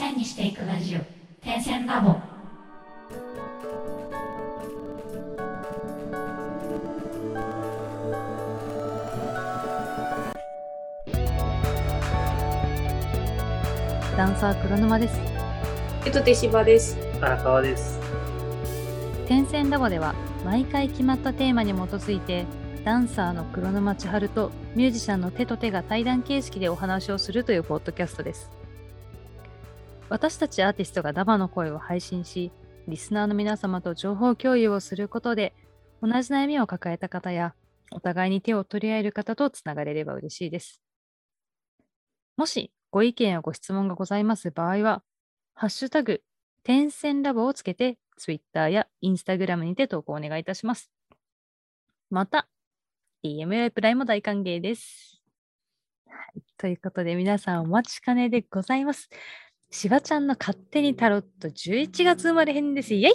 [0.00, 1.00] 線にしていくラジオ
[1.44, 2.16] 点線ラボ
[14.16, 15.18] ダンサー黒沼です。
[16.06, 16.96] えっと、手芝です。
[17.20, 18.00] 荒川です。
[19.28, 20.14] 点線ラボでは
[20.46, 22.46] 毎回決まったテーマに基づいて
[22.86, 28.59] ダンサーの黒沼千春とミュージシャンの手と手が対談形式でお話をするというポッドキャストです。
[30.10, 32.50] 私たちアーティストがダバの声を配信し、
[32.88, 35.54] リスナーの皆様と情報共有をすることで、
[36.02, 37.54] 同じ悩みを抱えた方や、
[37.92, 40.82] お互いに手を取り合える方とつながれれば嬉しいです。
[42.36, 45.04] もしご意見やご質問がございます場合は、
[45.54, 46.22] ハッシュタグ、
[46.64, 50.90] 点線ラボをつけて、Twitter や Instagram にて投稿お願いいたします。
[52.10, 52.48] また、
[53.22, 55.22] DM やプライも大歓迎です。
[56.58, 59.08] ということで、皆さんお待ちかねでございます。
[59.70, 62.92] しばちゃんの勝手にタロット11月生まれ編です。
[62.94, 63.12] イェイ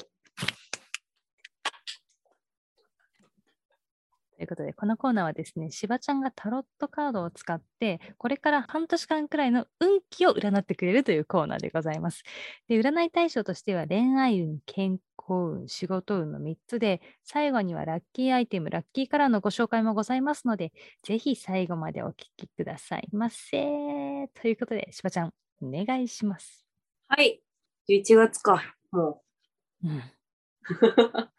[4.38, 12.24] ということで、このコーナーはですね、しばちゃんがタロットカードを使って、これから半年間くらいの運気を占ってくれるというコーナーでございます。
[12.68, 20.72] で占い対象としては恋愛運、健康運、仕事運の3つで、最後にはラッキーアイテム、ラッキーカラーのご紹介もございますので、
[21.04, 24.30] ぜひ最後までお聞きくださいませ。
[24.42, 26.66] ということで、しばちゃん、お願いします。
[27.08, 27.42] はい。
[27.90, 28.64] 11月か。
[28.92, 29.22] も
[29.84, 30.02] うん、う。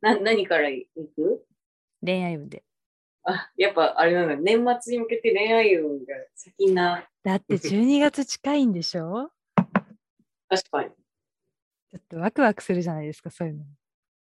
[0.00, 1.46] な、何からいく？
[2.04, 2.64] 恋愛運で。
[3.24, 4.36] あ、やっぱあれなんだ。
[4.36, 7.08] 年末に向けて恋愛運が先な。
[7.22, 9.30] だって12月近いんでしょ？
[10.48, 10.90] 確かに。
[11.90, 13.64] ちょっとワクワクするじゃないですか、そういうの。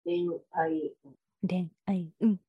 [0.05, 1.15] 恋愛運。
[1.49, 2.41] 恋愛運。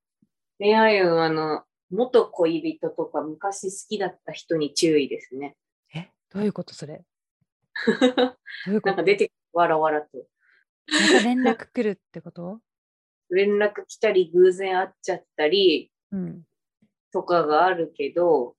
[0.59, 5.55] 恋愛運、あの、元恋人とか昔好きだった人に注意ですね。
[6.31, 7.03] え、どういうことそれ？
[8.65, 8.89] どういうこと？
[8.89, 10.07] なんか出てわらわらと。
[10.91, 12.59] また連絡来るってこと？
[13.31, 16.43] 連絡来たり、偶然会っちゃったりうん。
[17.11, 18.55] とかがあるけど、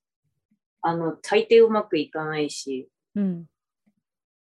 [0.83, 3.47] あの、大抵うまくいかないし、うん。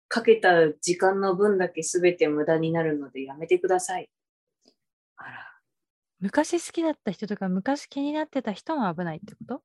[0.08, 4.10] かけた時間の分だけ全て無駄になるのでやめてください。
[5.18, 5.50] あら。
[6.20, 9.64] 昔好きだった人とか、昔気になってた人も危ないってこと？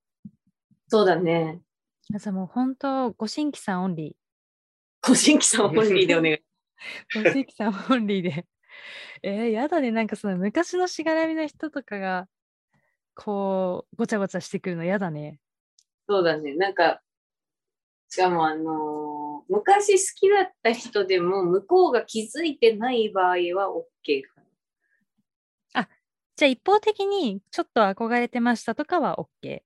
[0.88, 1.60] そうだね。
[2.14, 4.16] あじゃあもう本当、ご新規さんオンリ
[5.00, 6.34] 個人規さんオンリーでお願い。
[6.36, 6.40] ー。
[7.22, 8.46] ご新規さんオンリーで。
[9.22, 9.90] えー、やだね。
[9.90, 12.28] なんかその昔のしがらみの人とかが、
[13.14, 15.40] こう、ごちゃごちゃしてくるのやだね。
[16.08, 16.54] そうだね。
[16.54, 17.02] なんか、
[18.08, 24.40] しかもあのー昔好きだった人でも向こうが気づいてない場合は OK か
[25.74, 25.88] な。
[26.38, 29.56] じゃあ一方的にちょっと憧れてましたとかは OK。
[29.56, 29.60] あ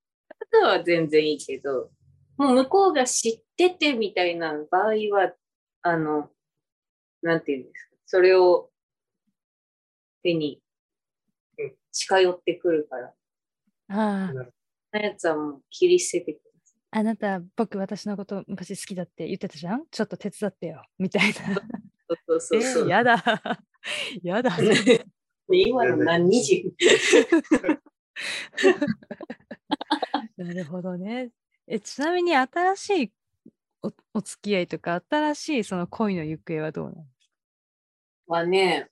[0.50, 1.90] とは全然いいけど、
[2.42, 5.32] もう向こうが知っててみたいな場合は、
[5.82, 6.30] あの、
[7.22, 7.90] なんていうんですか。
[8.06, 8.70] それを
[10.22, 10.60] 手に
[11.58, 13.14] うん近寄ってくるから。
[13.88, 14.36] ああ、そん
[14.92, 16.80] なやつはもう切り捨ててください。
[16.90, 19.86] あなた、僕、私のこと昔好きだって言ってたじゃん？
[19.90, 20.82] ちょっと手伝ってよ。
[20.98, 21.34] みたいな。
[21.34, 22.82] そうそうそうそう。
[22.84, 23.22] えーやだ。
[24.22, 24.50] やだ。
[25.48, 26.72] 今の何時？
[30.36, 31.30] なるほどね。
[31.72, 33.12] え、ちなみに新しい
[33.82, 37.04] おお付き合いとか、新しいその恋の行方はどうなの
[38.26, 38.90] はね、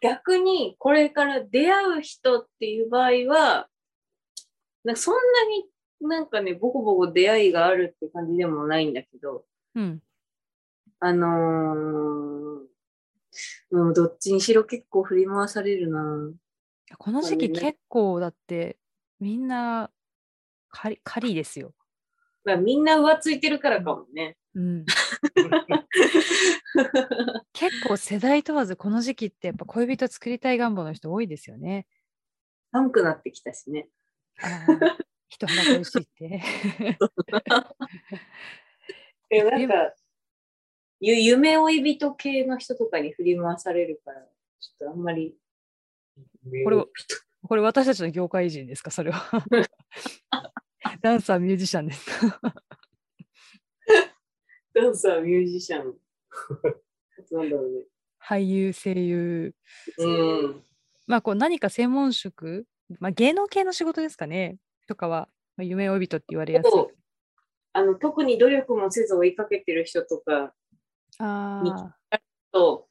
[0.00, 3.68] 逆にこれから出会う人っていう場合は、
[4.84, 5.68] なんかそんなに
[6.00, 9.44] なんかね、ボコボコ出会いがあるって感じでもないんだけど、
[9.74, 10.00] うん。
[11.00, 12.66] あのー、
[13.72, 16.30] うん、どっちにしろ結構振り回されるな。
[16.98, 18.78] この時期結構だって、
[19.18, 19.90] みんな、
[20.70, 21.72] カリカリですよ。
[22.44, 24.36] まあ、みんな浮ついてるからかもね。
[24.54, 24.84] うん。
[27.52, 31.86] 結構世代問わずこの時期ってやっぱ恋人作りたい願望の人多いですよね。
[32.72, 33.88] 寒くなってきたしね。
[35.28, 36.40] 人肌恋しいって。
[39.28, 39.92] でなんか、
[41.00, 44.20] ゆ夢追い人系の人とかに振り回されるから、
[44.60, 45.36] ちょっとあんまり。
[46.64, 46.88] これを
[47.46, 48.90] これ私たちの業界人ですか？
[48.90, 49.44] それは。
[51.02, 52.40] ダンサー、ミュージシャンですか
[54.74, 55.94] ダンサー、ミュージシャン。
[57.32, 57.84] なんだろうね。
[58.22, 59.54] 俳優、声優。
[59.98, 60.06] う
[60.48, 60.64] ん。
[61.06, 62.66] まあこう何か専門職、
[62.98, 66.72] まあ、芸能系の仕事ですかねとかは、まあ、夢追い人って言われやすい。
[67.72, 70.54] あの特に努力もせず追いかけてる人とか
[71.18, 71.62] あ
[72.10, 72.20] あ。
[72.52, 72.88] と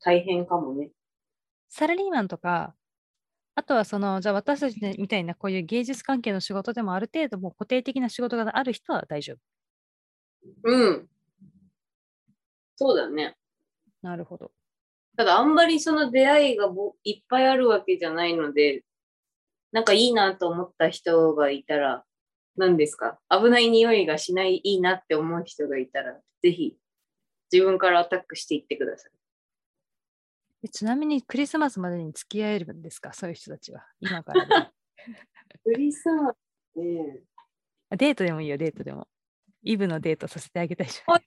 [0.00, 0.90] 大変かもね。
[1.68, 2.74] サラリーマンとか、
[3.58, 9.38] あとはその、じゃあ私たちみたいなこういう芸術関係の仕事でもある程度もう固定的な仕事がある人は大丈夫。
[10.64, 11.08] うん。
[12.76, 13.34] そうだね。
[14.02, 14.52] なるほど。
[15.16, 18.84] ただあんまりその出会いがぼいっぱいあるわけじゃないので、
[19.72, 22.04] なんかいいなと思った人がいたら、
[22.56, 26.76] 何ですか危ない匂いがしない、いいなって思う人がいたら、ぜひ
[27.50, 29.15] 自分からアタックしていってください。
[30.66, 33.12] えちなみにクリスマスまでに付き合えるんですか？
[33.12, 33.86] そういう人たちは。
[34.00, 34.72] 今から
[35.64, 37.20] クリスマスね。
[37.90, 39.06] あデートでもいいよ、デートでも。
[39.62, 41.20] イブのデートさせてあげたいじゃん。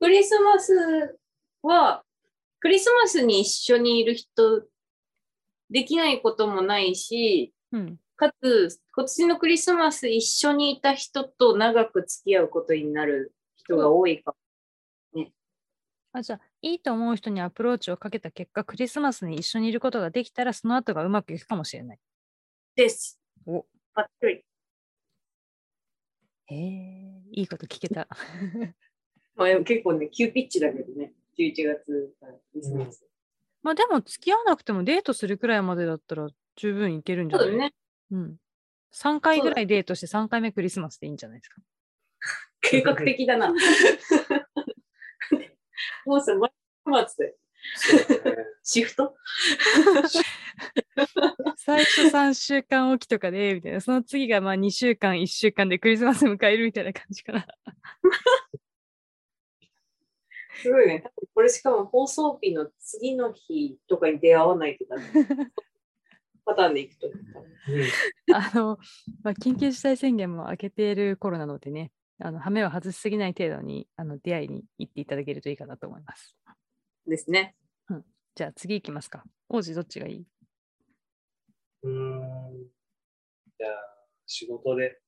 [0.00, 1.18] クリスマス
[1.62, 2.04] は、
[2.58, 4.66] クリスマスに一緒にいる人、
[5.70, 8.00] できないこともないし、うん。
[8.16, 14.34] かつ、今年のクリスマス一緒にいた人と長く付き合うことになる人が多いか
[15.12, 15.32] も。
[16.12, 21.98] あじゃあ、いいと思う人にアプローチをかけた結果、クリスマスに一緒にいることができたら、その後がうまくいくかもしれない。
[22.76, 23.20] です。
[23.46, 24.44] おばっちり。
[26.46, 28.06] へえ、いいこと聞けた。
[29.34, 33.04] まあ、でも結構ね、急ピッチだけどね、11月からクリスマス。
[33.62, 37.48] まあでも、付き合わなくてもデートするくらいまでだったら十分いけるんじゃない？
[37.48, 37.74] そうだね。
[38.12, 38.36] うん。
[38.92, 41.60] 3回ぐらいデートして3回目クリスマスでいいんじゃないですか？
[42.60, 43.52] 計画的だな。
[46.04, 46.34] もうさ、
[48.72, 49.14] シフト？
[51.58, 53.82] 最初3週間おきとかで、みたいな。
[53.82, 57.46] その次がまあ2週間、1週間でクリスマス迎えるみたいな感じかな。
[60.62, 61.04] すごいね。
[61.34, 65.02] これしかも放送日の次の日とかに出会わないとダメ。
[66.46, 67.10] パターンでいくと。
[68.34, 68.78] あの、
[69.22, 76.34] まあ、緊急事態宣言も明けている頃なのでね、あの、羽目を外しすぎない程度にあの出会いに行っていただけるといいかなと思います。
[77.06, 77.54] ですね。
[78.34, 79.24] じゃあ次行きますか。
[79.50, 80.26] 王子どっちがいい？
[81.82, 82.66] うーん。
[83.58, 83.72] じゃあ、
[84.26, 85.00] 仕事で。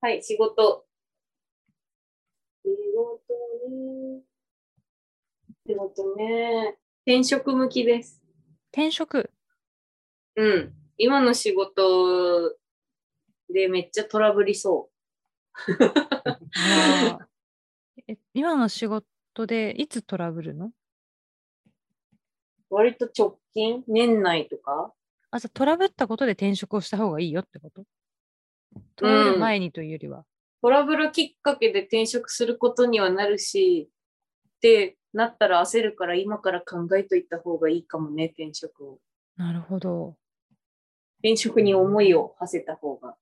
[0.00, 0.86] はい、仕事。
[2.64, 3.34] 仕事
[3.68, 4.22] ね。
[5.66, 6.78] 仕事ね。
[7.04, 8.22] 転職向きです。
[8.72, 9.30] 転職。
[10.36, 10.72] うん。
[10.96, 12.56] 今の仕事
[13.52, 14.90] でめっちゃトラブりそ
[16.54, 17.28] あら
[18.08, 20.66] え今の仕事でいつトラブルの？
[20.66, 20.72] う。
[22.70, 23.84] 割と直近？
[23.86, 24.92] 年内とか？
[25.30, 27.84] あ、じトラブったことで転職をした方がいいよってこと？
[28.96, 30.24] トラブる前にというよりは。
[30.62, 33.90] トラブルきっかけで転職することにはなるし、
[34.56, 38.98] ってなったら焦るから今から考えといた方がいいかもね、転職を。
[39.36, 40.16] なるほど。
[41.20, 43.16] 転職に思いを馳せた方が。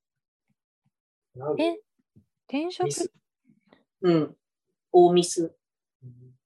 [1.59, 1.79] え？
[2.49, 3.13] 転職？
[4.03, 4.37] うん。
[4.93, 5.55] 大ミス。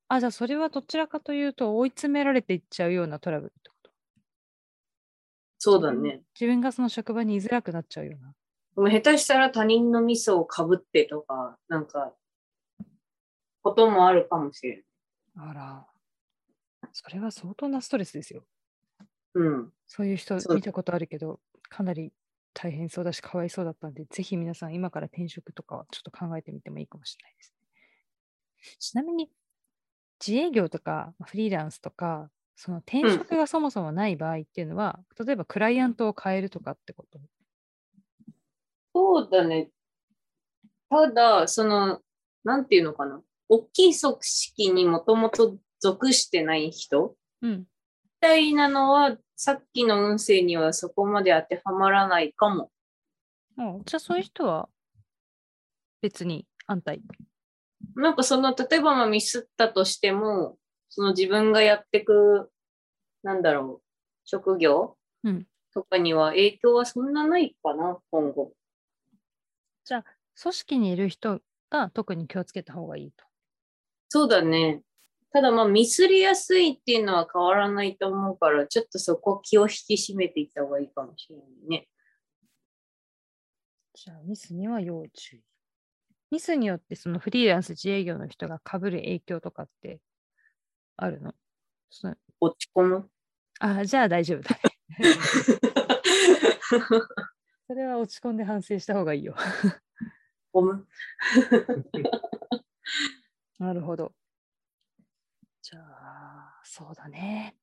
[0.09, 3.91] あ、じゃあそれはどちらかというと追い詰められていっちゃうようなトラブルってこと？
[5.59, 6.23] そうだね。
[6.35, 8.33] 自分がその職場に居づらくなっちゃうような。
[8.77, 12.15] でも下手したら他人のミスをかぶってとか、なんか、
[13.63, 14.85] こともあるかもしれない。
[15.51, 15.87] あら。
[16.93, 18.45] それは相当なストレスですよ。
[19.35, 19.73] うん。
[19.87, 22.13] そういう人見たことあるけど、かなり
[22.55, 28.77] 大変そうだし、かわいそうだったんで、ぜひ皆さん今から転職とかはちょっと考えてみてもいいかもしれないですね。
[28.79, 29.29] ちなみに、
[30.27, 37.21] 自営業とかまあフリーランスとか、その転職がそもそもない場合っていうのは、例えばクライアントを変えるとかってこと？
[38.95, 39.71] そうだね。
[40.91, 42.01] ただ、その、
[42.45, 43.21] なんていうのかな。
[43.49, 47.59] 大きい組織にもともと属してない人うん。
[47.61, 47.67] み
[48.21, 52.73] たいなのは、さっきの運勢にはそこまで当てはまらないかも。
[53.57, 54.69] あじゃあそういう人は
[56.01, 57.01] 別に安泰？
[57.99, 60.57] なんかその、例えばまあミスったとしても、
[60.89, 62.51] その自分がやってく、
[63.23, 63.87] なんだろう、
[64.25, 68.53] 職業うんとかには影響はそんなないかな、今後。
[70.41, 71.41] 組織にいる人
[71.71, 73.25] が特に気をつけた方がいいと。
[74.09, 74.83] そうだね。
[75.33, 81.89] ただまあミスりやすいっていうのは変わらないと思うから、ちょっとそこ気を引き締めていった方がいいかもしれないね。
[83.95, 85.43] じゃあミスには要注意。
[86.31, 90.01] ミスによってそのフリーランス自営業の人が被る影響とかって
[90.97, 91.35] あるの？
[92.41, 93.11] 落ち込む？
[93.61, 94.63] あ、じゃあ大丈夫だね。
[97.69, 99.35] それは落ち込んで反省した方がいいよ。
[103.59, 104.15] なるほど。
[105.63, 107.57] じゃあ、そうだね。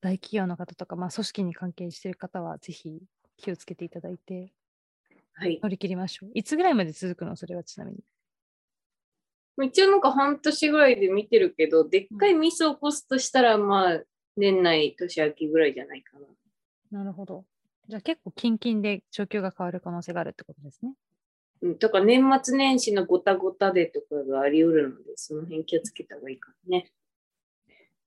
[0.00, 3.02] 大企業の方とか、まあ、組織に関係している方は、ぜひ
[3.36, 4.54] 気をつけていただいて、はい。
[5.40, 6.30] 乗り切りましょう。
[6.34, 7.36] いつぐらいまで続くの？
[7.36, 7.98] それはちなみに。
[9.68, 14.02] 一応なんか半年ぐらいで見てるけど、でっかいミスを起こすとしたら、まあ、
[14.36, 16.18] 年内、年明けぐらいじゃないか
[16.90, 16.98] な。
[16.98, 17.44] なるほど。
[17.88, 20.94] じゃあ結構近々で状況が変わる可能性があるってことですね。
[21.62, 26.90] うん、とか年末年始のごたごたでとかがあり得るので、その辺気をつけた方がいいからね。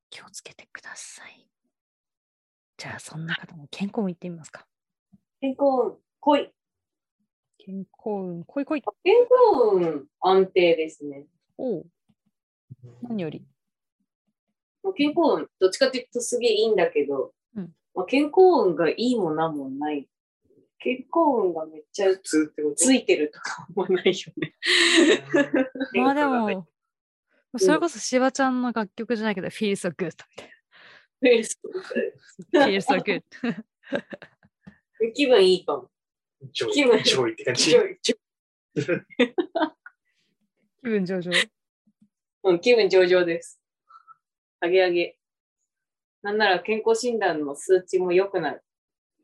[0.09, 1.47] 気をつけてください。
[2.77, 4.65] じゃあ、そんな方の健康運いってみますか。
[5.39, 6.51] 健康運、濃い。
[7.67, 8.81] 健康運、来い来い。
[9.03, 11.25] 健康運、安定ですね。
[11.57, 11.85] おう
[13.01, 13.43] 何より。
[14.81, 20.07] まあ健康運、どっちかっていうとすげえいいんだけど、うんまあ、健康運がいいもなんもない。
[20.79, 22.75] 健康運がめっちゃ普通ってこと？
[22.75, 24.55] ついてるとかもないよね。
[25.91, 26.67] まあでも、
[27.57, 30.51] それこそしばちゃんの楽曲じゃないけど、Feel so good みたい
[31.19, 31.59] フェイス
[32.53, 32.65] な。
[32.65, 33.23] Feel so good.
[35.13, 35.89] 気分いいかも。
[36.51, 37.75] 上気分位、上位って感じ。
[40.83, 41.37] 気分上々。
[41.37, 41.51] い
[42.43, 43.61] うん、気分上々です。
[44.61, 45.17] 上げ上げ。
[46.21, 48.63] なんなら健康診断の数値も良くなる。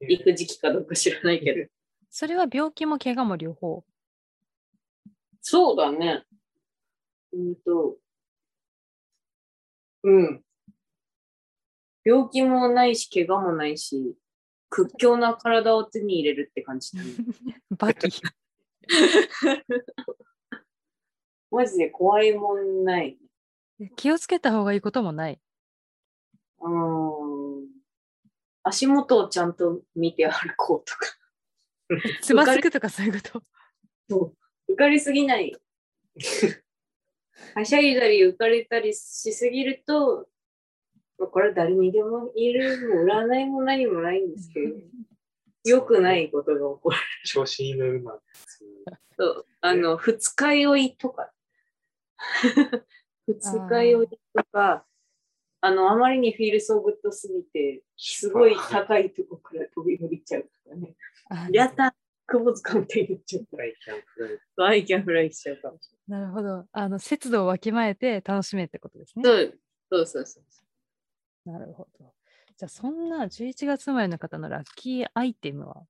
[0.02, 1.70] 行く時期かどうか知らないけど。
[2.10, 3.84] それは病気も怪我も両方。
[5.42, 6.26] そうだね。
[7.32, 7.98] うんと。
[10.04, 10.44] うん。
[12.06, 14.16] 病気もないし、怪我もないし、
[14.74, 17.12] 屈強な体を手に入れるって感じだね。
[17.78, 18.10] バキ。
[21.52, 23.20] マジで怖いもんない。
[23.96, 25.40] 気をつけた方がいいこともない。
[26.60, 27.68] うーん。
[28.64, 31.06] 足元をちゃんと見て歩こうとか。
[32.24, 33.44] つまずくとかそういうこ
[34.10, 34.34] と？
[34.70, 35.56] 浮かれすぎない。
[37.54, 40.26] はしゃいだり浮かれたりしすぎると、まあ
[41.18, 44.76] これは誰にでも言える、もう占いも何もないんですけど、
[45.66, 46.98] 良くないことが起こる。
[47.26, 48.20] 調子いいの馬。
[49.18, 51.32] そうあの、二日酔いとか、
[53.28, 54.18] 二日酔いと
[54.52, 54.86] か、
[55.62, 60.96] あの、あまりに feel so good すぎて、すごい高いとこから飛び降りちゃうとかね。
[61.30, 61.96] あやった
[62.28, 66.66] 窪塚みたいになっちゃうか I can fly ら、 I can fly しちゃうかもしなるほど。
[66.72, 69.24] あの、節度をわきまえて楽しめってことですね。
[69.24, 69.54] れない。
[69.90, 70.43] そうそうそうそう。
[71.46, 72.14] なるほど。
[72.58, 75.84] じゃあ、そんな11月生まれの方のラッキーアイテムは？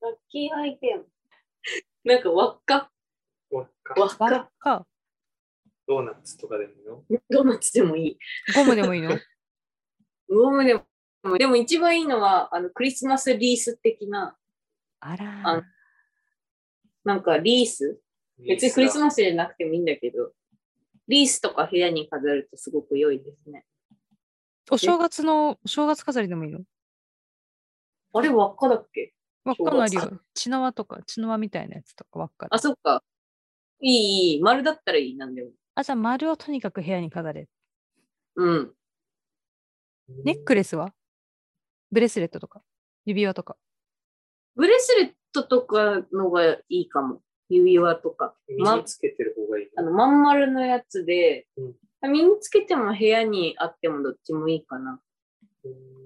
[0.00, 1.06] ラッキーアイテム。
[2.04, 2.90] なんか輪っか。
[3.50, 3.94] 輪っか。
[4.00, 4.50] 輪っか。
[4.58, 4.86] か、
[5.86, 7.04] ドーナツとかでもいいの？
[7.30, 8.18] ドーナツでもいい。
[8.54, 9.10] ゴムでもいいの？
[10.28, 10.86] ゴムでも。
[11.38, 14.38] でも一番いいのは、あの、クリスマスリース的な、
[15.00, 15.42] あら。
[15.48, 15.62] あ
[17.04, 18.00] なんかリース？
[18.38, 20.32] 別にクリスマスじゃなくてもいいんだけど、
[21.08, 23.66] リースとか部屋に飾るとすごく良いですね。
[24.70, 26.60] お正月の、お正月飾りでもいいの？
[28.12, 29.12] あれ輪っかだっけ？
[29.44, 30.20] 輪っかのある正よ。
[30.34, 33.02] 血縄とか、血縄みたいなやつとか輪っかであ、そっか。
[33.80, 34.42] いい、いい。
[34.42, 35.50] 丸だったらいい、なんでも。
[35.74, 37.48] あ、じゃあ丸をとにかく部屋に飾れ。
[38.36, 38.72] うん。
[40.24, 40.92] ネックレスは？
[41.92, 42.62] ブレスレットとか？
[43.06, 43.56] 指輪とか？
[44.56, 47.20] ブレスレットとかのがいいかも。
[47.48, 48.34] 指輪とか。
[48.48, 49.82] 身まにつけてる方がいいの。
[49.82, 51.72] あの、まん丸のやつで、うん
[52.08, 55.00] 身につけても部屋にあってもどっちもいいかな。
[55.64, 56.00] うん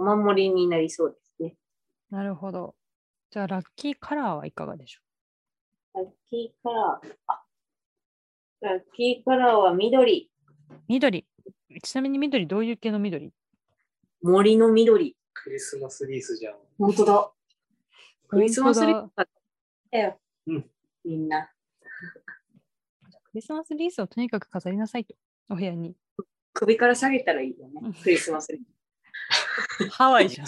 [0.00, 1.56] お守りになりそうですね。
[2.10, 2.74] なるほど。
[3.30, 5.02] じゃあ、ラッキーカラーはいかがでしょ
[5.94, 7.08] ラッキーカラー。
[7.26, 7.42] あ
[8.62, 10.30] ラッキーカラーは緑。
[10.70, 11.26] う緑。
[11.82, 13.30] ちなみに緑、どういう系の緑？
[14.22, 15.16] 森の緑。
[15.34, 16.54] クリスマスリースじゃん。
[16.78, 17.30] 本当だ。
[18.28, 19.28] クリスマスリー本ス買っ
[19.90, 20.18] たよ。
[20.46, 20.70] うん
[21.04, 21.50] みんな。
[23.32, 25.14] リスマスリースをとにかく飾りなさいと。
[25.48, 25.94] お部屋に。
[26.52, 27.92] 首から下げたらいいよね。
[28.02, 28.62] クリスマスリー
[29.88, 29.88] ス。
[29.94, 30.46] ハワイじゃん。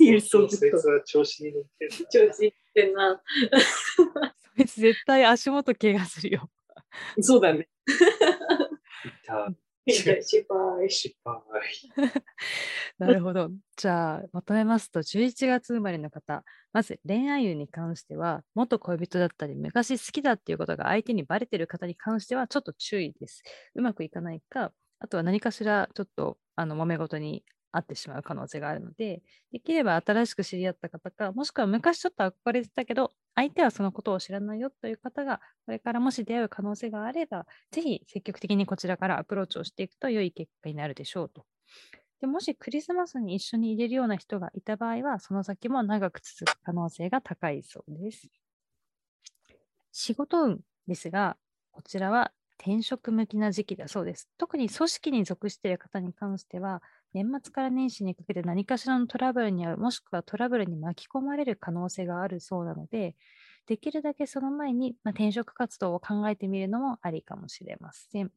[0.00, 3.22] いやそうそいつは調子に乗ってる調子いってんな。
[4.56, 6.50] そいつ絶対足元怪我するよ。
[7.20, 7.68] そうだね。
[10.22, 10.90] 失敗。
[10.90, 11.40] 失敗。
[12.98, 13.50] なるほど。
[13.76, 23.42] じゃあ、まとめますと、11月生まれの方、まず恋愛運に関しては、元恋人だったり、昔好きだっていうことが相手にバレてる方に関しては、ちょっと注意です。
[23.74, 29.22] うまくいかないか、あとは何かしらちょっとあの揉め事にあってしまう可能性があるので、
[29.52, 41.46] できれば新しく知り合った方か、もしくは昔ちょっと憧れてたけど、相手はそのことを知らないよという方が、これからもし出会う可能性があれば、ぜひ積極的にこちらからアプローチをしていくと良い結果になるでしょうと。
[42.20, 48.28] でもしクリスマスに一緒に入れるような人がいた場合は、その先も長く続く可能性が高いそうです。
[49.92, 51.36] 仕事運ですが、
[51.72, 54.28] こちらは転職向きな時期だそうです。
[54.36, 56.82] 特に組織に属している方に関しては、
[57.14, 63.16] 年末から年始にかけて何かしらのトラブルに遭う、もしくはトラブルに巻き込まれる可能性があるそうなので、
[63.66, 68.30] できるだけその前に、まあ、転職活動を考えてみるのもありかもしれません。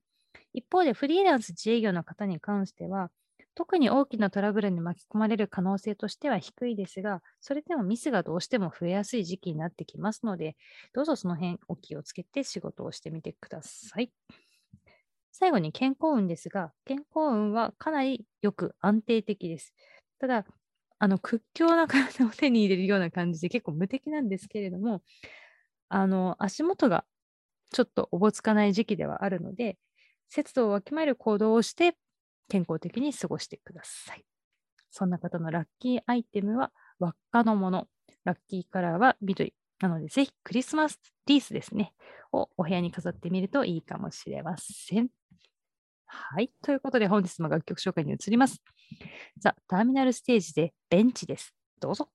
[0.53, 3.11] 一方でフリーランス自営業の方に関しては、
[3.55, 10.55] 特に大きなトラブルに巻き込まれる可能性としては低いですが、それでもミスがどうしても増えやすい時期になってきますので、
[10.93, 14.11] どうぞその辺お気をつけて仕事をしてみてください。
[15.31, 19.73] 最後に健康運ですが、健康運はかなりよく安定的です。
[20.19, 20.45] ただ、
[20.99, 25.01] あの屈強な体を手に入れるような感じで結構無敵なんですけれども、
[25.89, 27.05] あの足元が
[27.71, 29.77] ちょっとおぼつかない時期ではあるので、
[30.29, 31.95] 節度をわきまえる行動をして
[32.51, 34.25] 健康的に過ごしてください。
[34.89, 37.87] そんな方のラッキーアイテムは輪っかのもの。
[38.25, 39.53] ラッキーカラーは緑。
[39.79, 41.93] なので、ぜひクリスマスリースですね。
[42.33, 45.07] をお部屋に飾ってみるといいかもしれません。
[46.07, 46.51] はい。
[46.61, 48.61] ということで、本日も楽曲紹介に移ります。
[49.39, 51.55] ザ・ターミナルステージでベンチです。
[51.79, 52.09] どうぞ。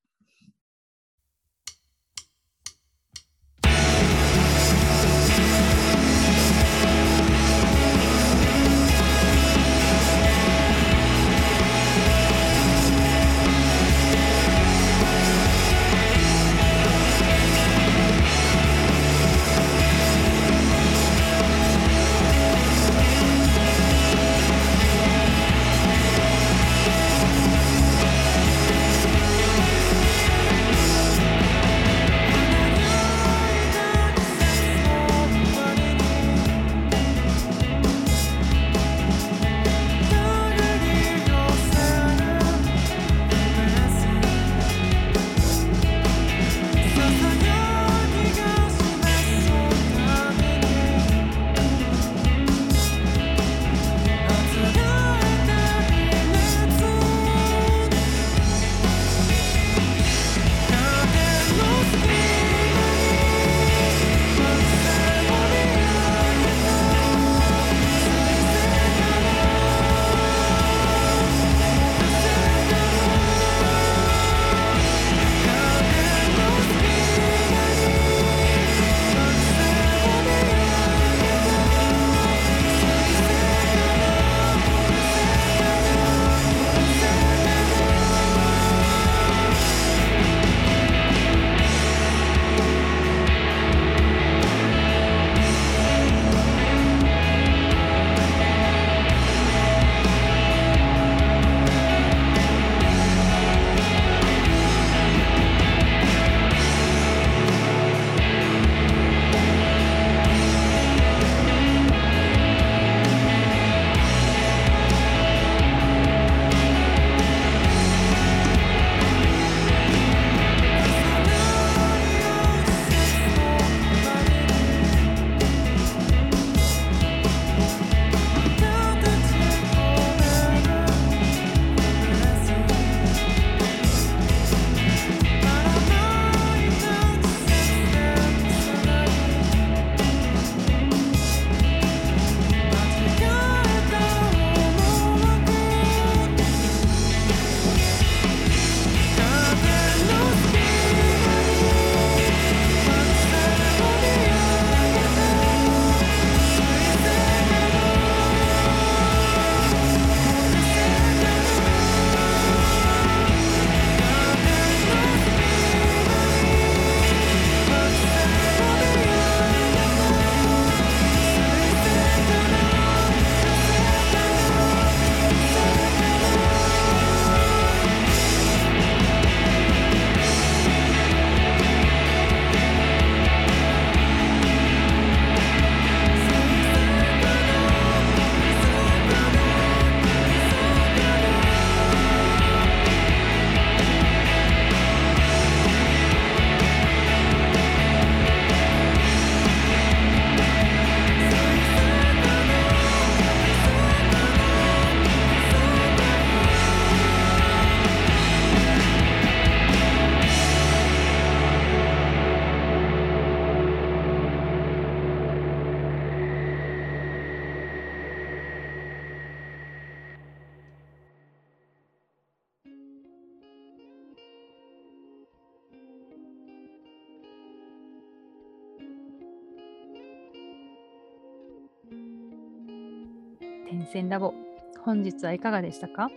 [233.76, 234.32] 変遷ラボ。
[234.80, 236.10] 本日はいかがでしたか？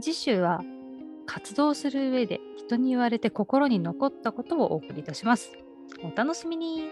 [0.00, 0.60] 次週は
[1.24, 5.52] 活動する上で人に言われて心に残ったことをお送りいたします。
[6.02, 6.84] お楽しみに。